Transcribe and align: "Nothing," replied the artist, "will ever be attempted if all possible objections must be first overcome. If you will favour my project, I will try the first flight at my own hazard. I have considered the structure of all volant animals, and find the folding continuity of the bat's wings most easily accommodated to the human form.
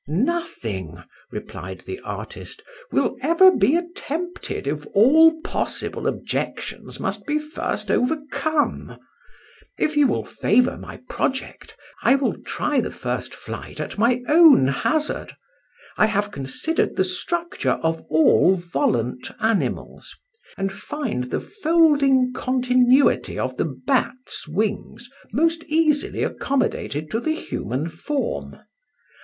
"Nothing," 0.07 0.97
replied 1.29 1.81
the 1.81 1.99
artist, 1.99 2.63
"will 2.91 3.17
ever 3.21 3.55
be 3.55 3.75
attempted 3.75 4.65
if 4.65 4.87
all 4.95 5.39
possible 5.41 6.07
objections 6.07 6.99
must 6.99 7.23
be 7.27 7.37
first 7.37 7.91
overcome. 7.91 8.97
If 9.77 9.95
you 9.95 10.07
will 10.07 10.25
favour 10.25 10.75
my 10.75 10.97
project, 11.07 11.75
I 12.01 12.15
will 12.15 12.35
try 12.43 12.79
the 12.81 12.89
first 12.89 13.35
flight 13.35 13.79
at 13.79 13.99
my 13.99 14.23
own 14.27 14.69
hazard. 14.69 15.35
I 15.97 16.07
have 16.07 16.31
considered 16.31 16.95
the 16.95 17.03
structure 17.03 17.77
of 17.83 18.01
all 18.09 18.55
volant 18.55 19.29
animals, 19.39 20.15
and 20.57 20.71
find 20.73 21.25
the 21.25 21.41
folding 21.41 22.33
continuity 22.33 23.37
of 23.37 23.55
the 23.57 23.65
bat's 23.65 24.47
wings 24.47 25.11
most 25.31 25.63
easily 25.65 26.23
accommodated 26.23 27.11
to 27.11 27.19
the 27.19 27.35
human 27.35 27.87
form. 27.87 28.57